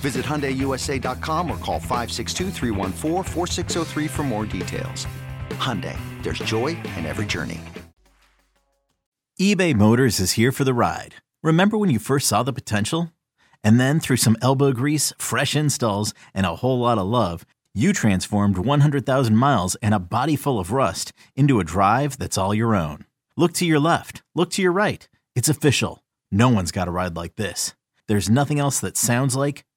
[0.00, 2.50] Visit HyundaiUSA.com or call 562
[4.08, 5.06] for more details.
[5.50, 7.60] Hyundai, there's joy in every journey.
[9.38, 11.16] eBay Motors is here for the ride.
[11.42, 13.12] Remember when you first saw the potential?
[13.62, 17.92] And then through some elbow grease, fresh installs, and a whole lot of love, you
[17.92, 22.74] transformed 100,000 miles and a body full of rust into a drive that's all your
[22.74, 23.04] own.
[23.36, 24.22] Look to your left.
[24.34, 25.08] Look to your right.
[25.34, 26.02] It's official.
[26.30, 27.74] No one's got a ride like this.
[28.08, 29.64] there's nothing else that sounds like,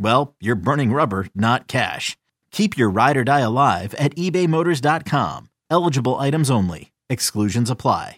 [0.00, 2.16] well, you're burning rubber, not cash.
[2.50, 5.48] Keep your ride or die alive at ebaymotors.com.
[5.70, 6.90] Eligible items only.
[7.08, 8.16] Exclusions apply.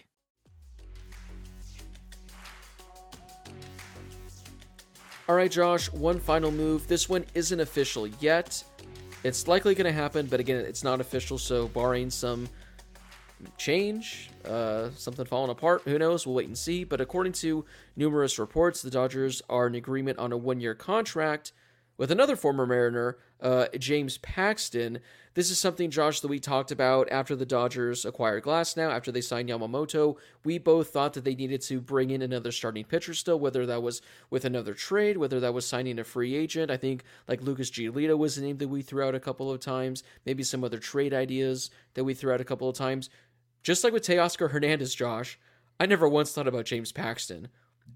[5.29, 6.87] All right, Josh, one final move.
[6.89, 8.61] This one isn't official yet.
[9.23, 12.49] It's likely going to happen, but again, it's not official, so barring some
[13.57, 16.27] change, uh, something falling apart, who knows?
[16.27, 16.83] We'll wait and see.
[16.83, 17.63] But according to
[17.95, 21.53] numerous reports, the Dodgers are in agreement on a one year contract
[21.97, 24.99] with another former Mariner, uh, James Paxton.
[25.35, 29.21] This is something, Josh, that we talked about after the Dodgers acquired Glasnow, after they
[29.21, 30.17] signed Yamamoto.
[30.43, 33.81] We both thought that they needed to bring in another starting pitcher still, whether that
[33.81, 36.69] was with another trade, whether that was signing a free agent.
[36.69, 39.59] I think like Lucas Giolito was the name that we threw out a couple of
[39.59, 43.09] times, maybe some other trade ideas that we threw out a couple of times.
[43.63, 45.39] Just like with Teoscar Hernandez, Josh,
[45.79, 47.47] I never once thought about James Paxton.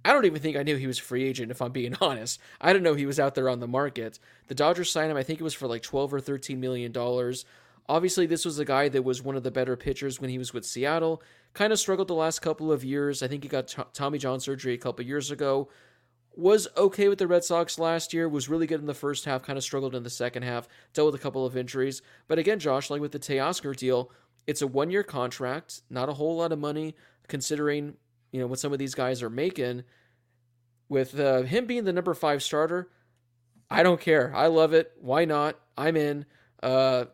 [0.05, 2.39] I don't even think I knew he was a free agent, if I'm being honest.
[2.61, 4.19] I didn't know he was out there on the market.
[4.47, 7.45] The Dodgers signed him, I think it was for like 12 or 13 million dollars.
[7.89, 10.53] Obviously, this was a guy that was one of the better pitchers when he was
[10.53, 11.21] with Seattle.
[11.53, 13.23] Kind of struggled the last couple of years.
[13.23, 15.69] I think he got Tommy John surgery a couple years ago.
[16.35, 18.27] Was okay with the Red Sox last year.
[18.27, 19.41] Was really good in the first half.
[19.41, 20.67] Kind of struggled in the second half.
[20.93, 22.01] Dealt with a couple of injuries.
[22.27, 24.11] But again, Josh, like with the Teoscar deal,
[24.45, 25.81] it's a one year contract.
[25.89, 26.93] Not a whole lot of money
[27.27, 27.95] considering
[28.37, 29.83] you know what some of these guys are making.
[30.89, 32.87] With uh, him being the number five starter,
[33.69, 34.31] I don't care.
[34.35, 34.91] I love it.
[35.01, 35.59] Why not?
[35.75, 36.25] I'm in.
[36.61, 37.05] Uh,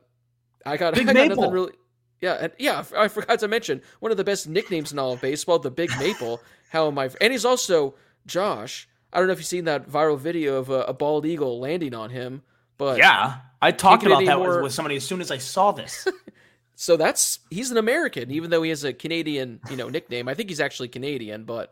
[0.66, 1.36] I got, Big I got Maple.
[1.38, 1.72] nothing really.
[2.20, 2.84] Yeah, and yeah.
[2.96, 5.90] I forgot to mention one of the best nicknames in all of baseball, the Big
[5.98, 6.42] Maple.
[6.72, 7.10] How am I?
[7.22, 7.96] And he's also
[8.28, 8.88] Josh.
[9.14, 11.94] I don't know if you've seen that viral video of a, a bald eagle landing
[11.94, 12.42] on him,
[12.78, 16.06] but Yeah, I talked about that with somebody as soon as I saw this.
[16.76, 20.28] So that's he's an American, even though he has a Canadian, you know, nickname.
[20.28, 21.72] I think he's actually Canadian, but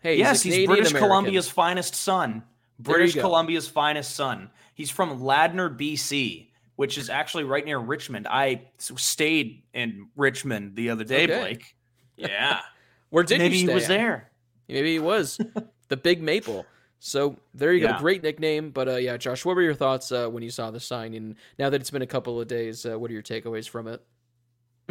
[0.00, 1.08] hey, yes, he's, he's British American.
[1.08, 2.42] Columbia's finest son.
[2.78, 3.14] British.
[3.14, 4.50] Columbia's finest son.
[4.74, 8.26] He's from Ladner, BC, which is actually right near Richmond.
[8.28, 11.38] I stayed in Richmond the other day, Okay.
[11.38, 11.76] Blake.
[12.16, 12.60] Yeah,
[13.08, 14.30] Where did maybe he was there.
[14.68, 15.40] Maybe he was
[15.88, 16.66] the Big Maple.
[17.00, 17.98] So there you go, Yeah.
[17.98, 18.70] great nickname.
[18.70, 21.14] But uh, yeah, Josh, what were your thoughts uh, when you saw the sign?
[21.14, 23.88] And now that it's been a couple of days, uh, what are your takeaways from
[23.88, 24.02] it?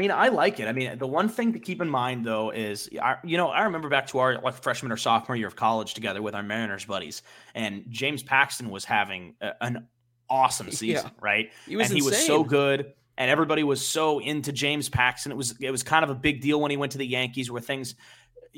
[0.01, 0.67] I mean, I like it.
[0.67, 3.65] I mean, the one thing to keep in mind though is, I, you know, I
[3.65, 6.85] remember back to our like freshman or sophomore year of college together with our Mariners
[6.85, 7.21] buddies,
[7.53, 9.87] and James Paxton was having a, an
[10.27, 11.51] awesome season, right?
[11.67, 15.31] He was and he was so good, and everybody was so into James Paxton.
[15.31, 17.51] It was it was kind of a big deal when he went to the Yankees,
[17.51, 17.93] where things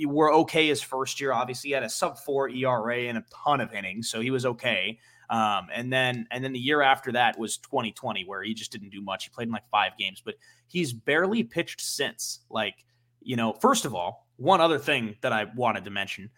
[0.06, 1.34] were okay his first year.
[1.34, 4.46] Obviously, he had a sub four ERA and a ton of innings, so he was
[4.46, 4.98] okay.
[5.30, 8.92] Um, and then and then the year after that was 2020, where he just didn't
[8.92, 9.26] do much.
[9.26, 10.36] He played in like five games, but
[10.74, 12.40] he's barely pitched since.
[12.50, 12.84] Like,
[13.22, 16.30] you know, first of all, one other thing that I wanted to mention,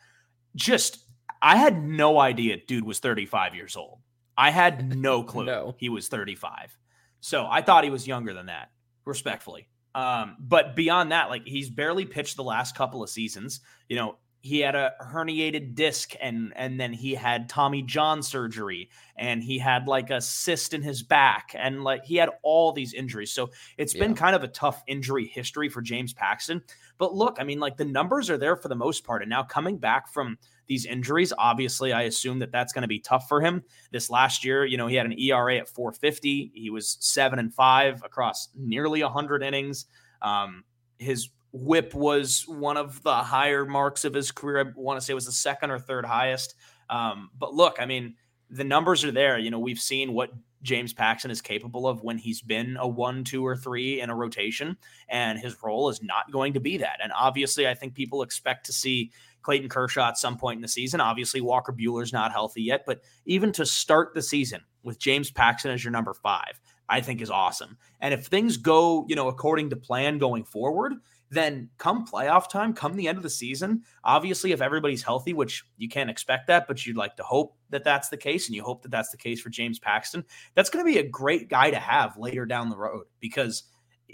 [0.56, 1.06] just
[1.42, 4.00] I had no idea dude was 35 years old.
[4.38, 5.76] I had no clue No.
[5.78, 6.78] he was 35.
[7.22, 8.70] So I thought he was younger than that,
[9.06, 9.68] respectfully.
[9.96, 13.62] Um, but beyond that, like he's barely pitched the last couple of seasons.
[13.88, 18.92] You know, he had a herniated disc and and then he had Tommy John surgery
[19.18, 22.94] and he had like a cyst in his back and like he had all these
[22.94, 23.32] injuries.
[23.32, 26.62] So it's been kind of a tough injury history for James Paxton.
[27.00, 29.24] But look, I mean, like the numbers are there for the most part.
[29.24, 33.00] And now coming back from these injuries, obviously, I assume that that's going to be
[33.00, 33.64] tough for him.
[33.92, 36.52] This last year, you know, he had an ERA at 450.
[36.54, 39.88] He was seven and five across nearly 100 innings.
[40.22, 40.66] Um,
[41.00, 44.60] his whip was one of the higher marks of his career.
[44.60, 46.56] I want to say it was the second or third highest.
[46.90, 48.16] Um, but look, I mean,
[48.50, 49.38] the numbers are there.
[49.38, 53.24] You know, we've seen what James Paxton is capable of when he's been a one,
[53.24, 57.00] two, or three in a rotation, and his role is not going to be that.
[57.02, 60.68] And obviously, I think people expect to see Clayton Kershaw at some point in the
[60.68, 61.00] season.
[61.00, 65.72] Obviously, Walker Buehler's not healthy yet, but even to start the season with James Paxton
[65.72, 67.78] as your number five, I think is awesome.
[68.02, 70.94] And if things go, you know, according to plan going forward,
[71.36, 75.64] then come playoff time, come the end of the season, obviously, if everybody's healthy, which
[75.78, 78.64] you can't expect that, but you'd like to hope that that's the case, and you
[78.64, 80.24] hope that that's the case for James Paxton,
[80.56, 83.64] that's going to be a great guy to have later down the road because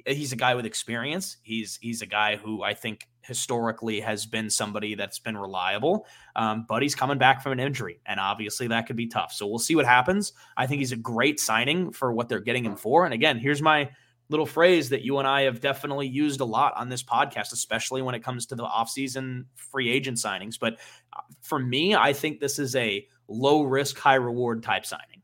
[0.06, 1.38] he's a guy with experience.
[1.44, 6.08] He's he's a guy who I think historically has been somebody that's been reliable.
[6.36, 9.32] Um, but he's coming back from an injury, and obviously that could be tough.
[9.34, 10.34] So we'll see what happens.
[10.58, 13.06] I think he's a great signing for what they're getting him for.
[13.06, 13.90] And again, here's my
[14.32, 18.02] little phrase that you and I have definitely used a lot on this podcast, especially
[18.02, 20.58] when it comes to the offseason free agent signings.
[20.60, 20.80] But
[21.14, 25.22] uh, for me, I think this is a low risk, high reward type signing.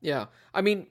[0.00, 0.26] Yeah.
[0.54, 0.86] I mean,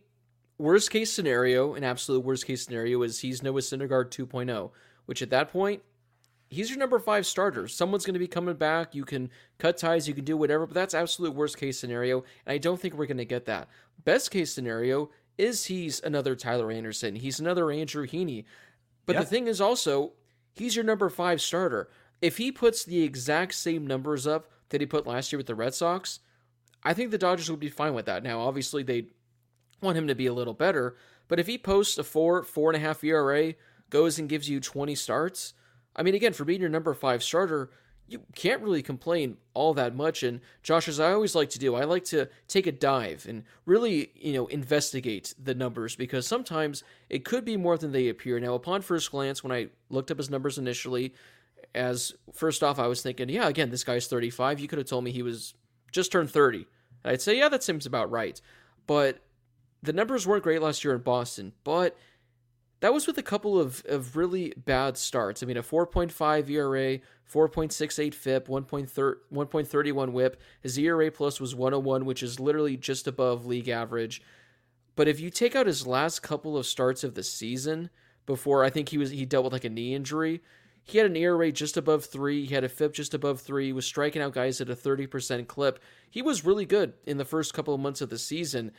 [0.58, 4.72] worst case scenario, an absolute worst case scenario is he's Noah Syndergaard 2.0,
[5.06, 5.82] which at that point,
[6.50, 7.68] he's your number five starter.
[7.68, 8.94] Someone's going to be coming back.
[8.94, 12.26] You can cut ties, you can do whatever, but that's absolute worst case scenario.
[12.46, 13.70] And I don't think we're going to get that.
[14.04, 17.16] Best case scenario is he's another Tyler Anderson.
[17.16, 18.46] He's another Andrew Heaney.
[19.06, 20.14] But the thing is also,
[20.54, 21.90] he's your number five starter.
[22.22, 25.56] If he puts the exact same numbers up that he put last year with the
[25.56, 26.20] Red Sox,
[26.84, 28.24] I think the Dodgers would be fine with that.
[28.24, 29.08] Now, obviously, they
[29.82, 32.82] want him to be a little better, but if he posts a four, four and
[32.82, 33.54] a half ERA,
[33.90, 35.54] goes and gives you 20 starts,
[35.96, 37.70] I mean, again, for being your number five starter,
[38.08, 40.24] you can't really complain all that much.
[40.24, 43.44] And Josh, as I always like to do, I like to take a dive and
[43.66, 48.40] really, you know, investigate the numbers because sometimes it could be more than they appear.
[48.40, 51.14] Now, upon first glance, when I looked up his numbers initially,
[51.76, 54.60] as first off, I was thinking, yeah, again, this guy's 35.
[54.60, 55.54] You could have told me he was
[55.92, 56.66] just turned 30.
[57.04, 58.40] And I'd say, yeah, that seems about right.
[58.86, 59.20] But
[59.84, 61.98] the numbers weren't great last year in Boston, but
[62.80, 65.42] that was with a couple of, of really bad starts.
[65.42, 67.00] I mean, a 4.5 ERA,
[67.32, 70.42] 4.68 FIP, 1.31 WHIP.
[70.62, 74.22] His ERA plus was 101, which is literally just above league average.
[74.96, 77.90] But if you take out his last couple of starts of the season,
[78.26, 80.42] before I think he was he dealt with like a knee injury,
[80.84, 82.46] he had an ERA just above three.
[82.46, 83.68] He had a FIP just above three.
[83.68, 85.80] He was striking out guys at a 30% clip.
[86.10, 88.72] He was really good in the first couple of months of the season.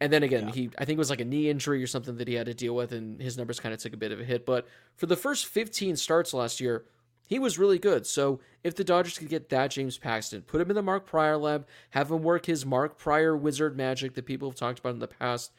[0.00, 0.54] And then again, yeah.
[0.54, 2.54] he I think it was like a knee injury or something that he had to
[2.54, 4.44] deal with, and his numbers kind of took a bit of a hit.
[4.44, 4.66] But
[4.96, 6.84] for the first 15 starts last year,
[7.26, 8.06] he was really good.
[8.06, 11.36] So if the Dodgers could get that James Paxton, put him in the Mark Prior
[11.36, 14.98] lab, have him work his Mark Prior wizard magic that people have talked about in
[14.98, 15.52] the past,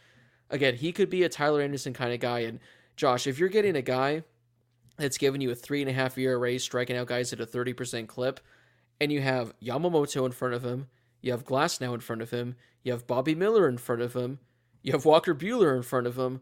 [0.50, 2.40] again, he could be a Tyler Anderson kind of guy.
[2.40, 2.60] And
[2.96, 4.24] Josh, if you're getting a guy
[4.98, 7.46] that's giving you a three and a half year race, striking out guys at a
[7.46, 8.40] 30% clip,
[9.02, 10.88] and you have Yamamoto in front of him,
[11.24, 12.56] you have Glasnow in front of him.
[12.84, 14.40] You have Bobby Miller in front of him.
[14.84, 16.42] You have Walker Buehler in front of him.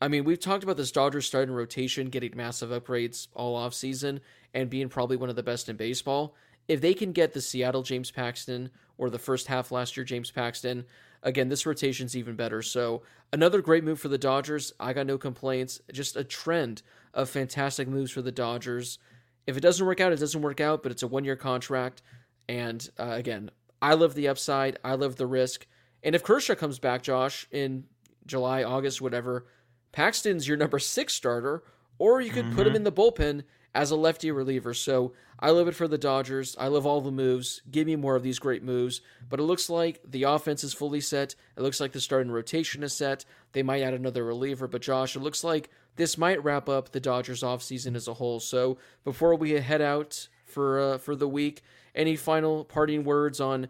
[0.00, 4.20] I mean, we've talked about this Dodgers starting rotation getting massive upgrades all off season
[4.52, 6.36] and being probably one of the best in baseball.
[6.68, 10.30] If they can get the Seattle James Paxton or the first half last year James
[10.30, 10.84] Paxton,
[11.22, 12.60] again, this rotation's even better.
[12.60, 13.02] So
[13.32, 14.74] another great move for the Dodgers.
[14.78, 15.80] I got no complaints.
[15.90, 16.82] Just a trend
[17.14, 18.98] of fantastic moves for the Dodgers.
[19.46, 22.02] If it doesn't work out, it doesn't work out, but it's a one year contract.
[22.46, 23.50] And uh, again,
[23.80, 24.78] I love the upside.
[24.84, 25.66] I love the risk.
[26.02, 27.84] And if Kershaw comes back, Josh, in
[28.26, 29.46] July, August, whatever,
[29.92, 31.62] Paxton's your number six starter,
[31.98, 32.56] or you could mm-hmm.
[32.56, 32.76] put him mm-hmm.
[32.76, 34.74] in the bullpen as a lefty reliever.
[34.74, 36.56] So I love it for the Dodgers.
[36.58, 37.62] I love all the moves.
[37.70, 39.00] Give me more of these great moves.
[39.28, 41.34] But it looks like the offense is fully set.
[41.56, 43.24] It looks like the starting rotation is set.
[43.52, 44.66] They might add another reliever.
[44.66, 48.40] But Josh, it looks like this might wrap up the Dodgers offseason as a whole.
[48.40, 51.62] So before we head out for uh, for the week,
[51.98, 53.68] any final parting words on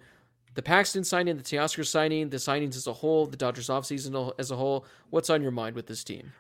[0.55, 4.51] the Paxton signing, the Teoscar signing, the signings as a whole, the Dodgers offseason as
[4.51, 4.87] a whole?
[5.11, 6.33] What's on your mind with this team?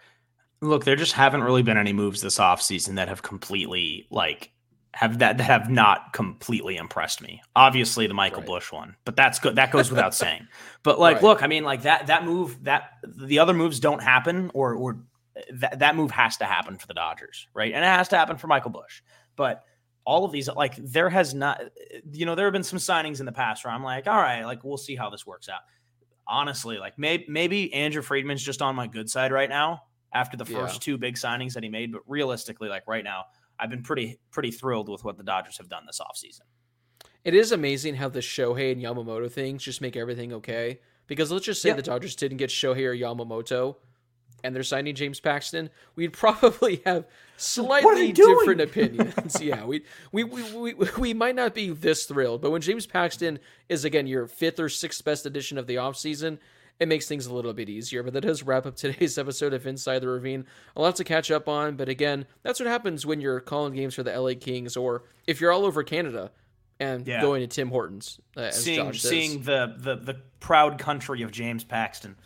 [0.60, 4.50] Look, there just haven't really been any moves this offseason that have completely like
[4.94, 7.40] have that that have not completely impressed me.
[7.54, 8.48] Obviously the Michael right.
[8.48, 9.54] Busch one, but that's good.
[9.54, 10.48] That goes without saying.
[10.82, 11.22] But like, right.
[11.22, 14.98] look, I mean, like that that move that the other moves don't happen, or or
[15.36, 17.72] uh, that that move has to happen for the Dodgers, right?
[17.72, 19.02] And it has to happen for Michael Busch.
[19.36, 19.62] But
[20.08, 21.60] all of these like there has not
[22.12, 24.42] you know there have been some signings in the past where i'm like all right
[24.44, 25.60] like we'll see how this works out
[26.26, 29.82] honestly like maybe maybe andrew friedman's just on my good side right now
[30.14, 30.80] after the first yeah.
[30.80, 33.22] two big signings that he made but realistically like right now
[33.58, 36.40] i've been pretty pretty thrilled with what the dodgers have done this offseason
[37.24, 41.44] it is amazing how the shohei and yamamoto things just make everything okay because let's
[41.44, 41.74] just say yeah.
[41.74, 43.76] the dodgers didn't get shohei or yamamoto
[44.44, 49.40] and they're signing James Paxton, we'd probably have slightly different opinions.
[49.40, 49.82] yeah, we,
[50.12, 54.06] we, we, we, we might not be this thrilled, but when James Paxton is, again,
[54.06, 56.38] your fifth or sixth best edition of the offseason,
[56.78, 58.02] it makes things a little bit easier.
[58.02, 60.46] But that does wrap up today's episode of Inside the Ravine.
[60.76, 63.94] A lot to catch up on, but again, that's what happens when you're calling games
[63.94, 66.30] for the LA Kings or if you're all over Canada
[66.80, 67.20] and yeah.
[67.20, 68.20] going to Tim Hortons.
[68.36, 72.16] Uh, seeing, seeing the, the, the proud country of James Paxton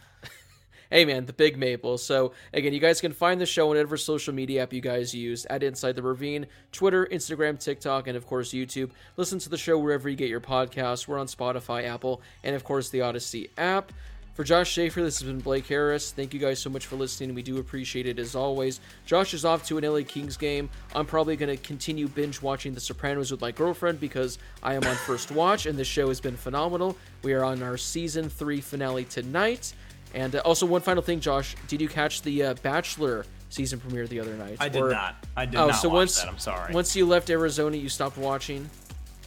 [0.92, 1.96] hey man, the Big Maple.
[1.96, 5.14] So again, you guys can find the show on whatever social media app you guys
[5.14, 8.90] use at Inside the Ravine, Twitter, Instagram, TikTok, and of course YouTube.
[9.16, 11.08] Listen to the show wherever you get your podcasts.
[11.08, 13.90] We're on Spotify, Apple, and of course the Audacy app.
[14.34, 16.10] For Josh Schaefer, this has been Blake Harris.
[16.10, 17.34] Thank you guys so much for listening.
[17.34, 18.80] We do appreciate it as always.
[19.04, 20.70] Josh is off to an LA Kings game.
[20.94, 24.84] I'm probably going to continue binge watching The Sopranos with my girlfriend because I am
[24.84, 26.96] on first watch, and the show has been phenomenal.
[27.22, 29.74] We are on our season three finale tonight.
[30.14, 34.06] And uh, also, one final thing, Josh, did you catch the uh, Bachelor season premiere
[34.06, 34.56] the other night?
[34.60, 35.16] I did Or- not.
[35.36, 36.28] I did oh, not so watch once that.
[36.28, 36.74] I'm sorry.
[36.74, 38.68] once you left Arizona, you stopped watching.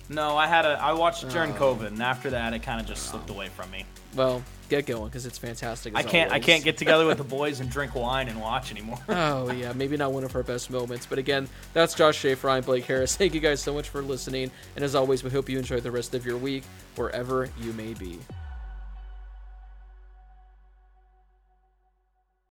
[0.10, 0.80] no, I had a.
[0.82, 1.76] I watched it during Oh.
[1.76, 3.86] COVID, and after that, it kind of just slipped away from me.
[4.16, 5.94] Well, get going because it's fantastic.
[5.96, 6.32] I can't.
[6.32, 9.00] I can't get together with the boys and drink wine and watch anymore.
[9.10, 12.48] Oh yeah, maybe not one of our best moments, but again, that's Josh Schaefer.
[12.50, 13.16] I'm Blake Harris.
[13.18, 15.92] Thank you guys so much for listening, and as always, we hope you enjoy the
[15.92, 16.64] rest of your week
[16.96, 18.20] wherever you may be.